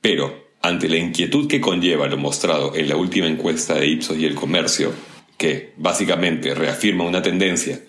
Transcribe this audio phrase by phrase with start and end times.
[0.00, 4.24] Pero, ante la inquietud que conlleva lo mostrado en la última encuesta de Ipsos y
[4.24, 4.92] el Comercio,
[5.38, 7.80] que básicamente reafirma una tendencia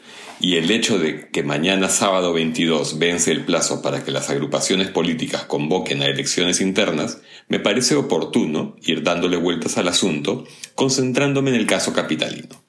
[0.43, 4.89] y el hecho de que mañana sábado 22 vence el plazo para que las agrupaciones
[4.89, 10.43] políticas convoquen a elecciones internas, me parece oportuno ir dándole vueltas al asunto,
[10.75, 12.61] concentrándome en el caso capitalino.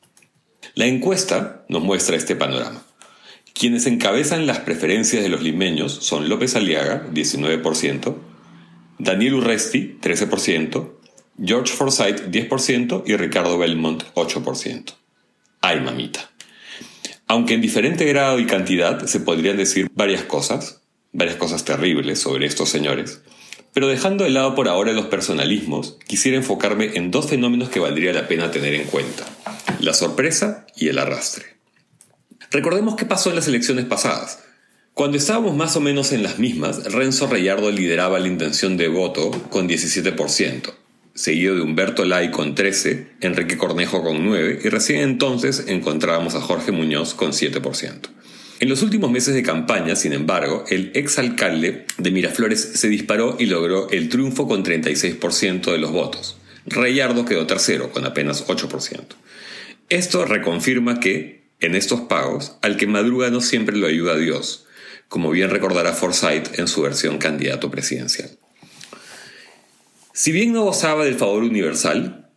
[0.77, 2.87] La encuesta nos muestra este panorama.
[3.55, 8.15] Quienes encabezan las preferencias de los limeños son López Aliaga, 19%,
[9.01, 10.93] Daniel Urresti, 13%,
[11.45, 14.95] George Forsyth, 10% y Ricardo Belmont, 8%.
[15.61, 16.31] Ay, mamita.
[17.27, 22.47] Aunque en diferente grado y cantidad se podrían decir varias cosas, varias cosas terribles sobre
[22.47, 23.23] estos señores,
[23.73, 28.13] pero dejando de lado por ahora los personalismos, quisiera enfocarme en dos fenómenos que valdría
[28.13, 29.25] la pena tener en cuenta,
[29.81, 31.45] la sorpresa y el arrastre.
[32.51, 34.45] Recordemos qué pasó en las elecciones pasadas.
[34.93, 39.33] Cuando estábamos más o menos en las mismas, Renzo Reyardo lideraba la intención de voto
[39.51, 40.73] con 17%,
[41.15, 46.41] seguido de Humberto Lai con 13, Enrique Cornejo con 9 y recién entonces encontrábamos a
[46.41, 48.09] Jorge Muñoz con 7%.
[48.61, 53.47] En los últimos meses de campaña, sin embargo, el exalcalde de Miraflores se disparó y
[53.47, 56.37] logró el triunfo con 36% de los votos.
[56.67, 59.01] Reyardo quedó tercero con apenas 8%.
[59.89, 64.67] Esto reconfirma que, en estos pagos, al que madruga no siempre lo ayuda a Dios,
[65.09, 68.31] como bien recordará Forsyth en su versión candidato presidencial.
[70.17, 72.29] Si bien no gozaba del favor universal,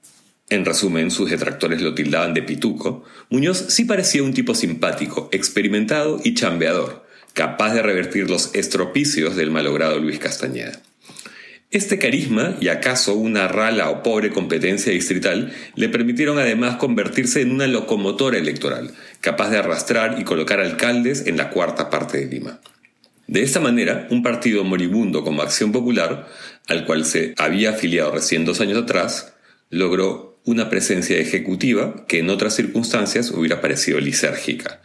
[0.50, 6.20] en resumen, sus detractores lo tildaban de pituco, Muñoz sí parecía un tipo simpático, experimentado
[6.24, 10.72] y chambeador, capaz de revertir los estropicios del malogrado Luis Castañeda.
[11.70, 17.52] Este carisma y acaso una rala o pobre competencia distrital le permitieron además convertirse en
[17.52, 18.90] una locomotora electoral,
[19.22, 22.60] capaz de arrastrar y colocar alcaldes en la cuarta parte de Lima.
[23.28, 26.28] De esta manera, un partido moribundo como Acción Popular,
[26.68, 29.34] al cual se había afiliado recién dos años atrás,
[29.70, 34.82] logró una presencia ejecutiva que en otras circunstancias hubiera parecido lisérgica.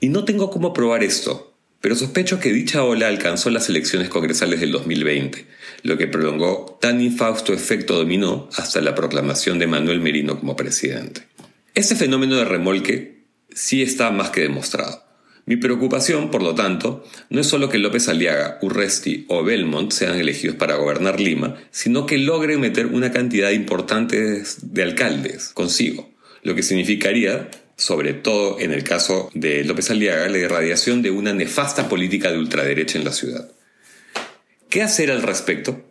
[0.00, 4.58] Y no tengo cómo probar esto, pero sospecho que dicha ola alcanzó las elecciones congresales
[4.58, 5.46] del 2020,
[5.84, 11.28] lo que prolongó tan infausto efecto dominó hasta la proclamación de Manuel Merino como presidente.
[11.76, 15.05] Este fenómeno de remolque sí está más que demostrado.
[15.48, 20.18] Mi preocupación, por lo tanto, no es solo que López Aliaga, Urresti o Belmont sean
[20.18, 26.10] elegidos para gobernar Lima, sino que logren meter una cantidad importante de alcaldes consigo,
[26.42, 31.32] lo que significaría, sobre todo en el caso de López Aliaga, la irradiación de una
[31.32, 33.48] nefasta política de ultraderecha en la ciudad.
[34.68, 35.84] ¿Qué hacer al respecto?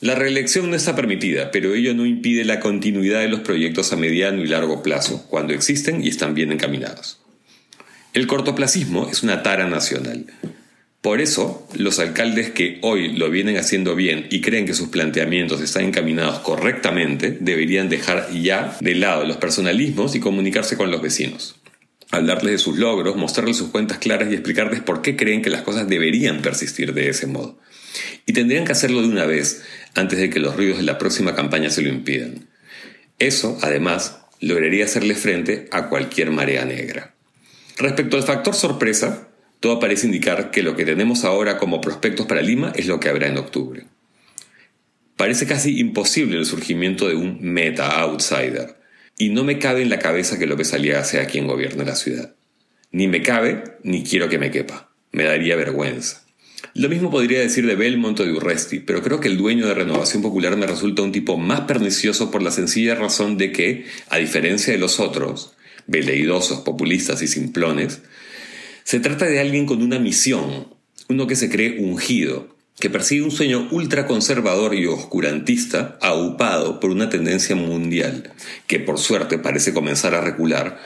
[0.00, 3.96] La reelección no está permitida, pero ello no impide la continuidad de los proyectos a
[3.96, 7.21] mediano y largo plazo, cuando existen y están bien encaminados.
[8.12, 10.26] El cortoplacismo es una tara nacional.
[11.00, 15.62] Por eso, los alcaldes que hoy lo vienen haciendo bien y creen que sus planteamientos
[15.62, 21.56] están encaminados correctamente, deberían dejar ya de lado los personalismos y comunicarse con los vecinos.
[22.10, 25.62] Hablarles de sus logros, mostrarles sus cuentas claras y explicarles por qué creen que las
[25.62, 27.58] cosas deberían persistir de ese modo.
[28.26, 29.62] Y tendrían que hacerlo de una vez,
[29.94, 32.50] antes de que los ruidos de la próxima campaña se lo impidan.
[33.18, 37.11] Eso, además, lograría hacerle frente a cualquier marea negra.
[37.82, 42.40] Respecto al factor sorpresa, todo parece indicar que lo que tenemos ahora como prospectos para
[42.40, 43.86] Lima es lo que habrá en octubre.
[45.16, 48.76] Parece casi imposible el surgimiento de un meta-outsider,
[49.18, 52.36] y no me cabe en la cabeza que López Aliaga sea quien gobierne la ciudad.
[52.92, 54.92] Ni me cabe, ni quiero que me quepa.
[55.10, 56.22] Me daría vergüenza.
[56.74, 59.74] Lo mismo podría decir de Belmont o de Urresti, pero creo que el dueño de
[59.74, 64.18] Renovación Popular me resulta un tipo más pernicioso por la sencilla razón de que, a
[64.18, 65.56] diferencia de los otros,
[65.92, 68.00] veleidosos, populistas y simplones,
[68.82, 70.74] se trata de alguien con una misión,
[71.08, 77.08] uno que se cree ungido, que persigue un sueño ultraconservador y oscurantista, aupado por una
[77.08, 78.32] tendencia mundial,
[78.66, 80.80] que por suerte parece comenzar a recular,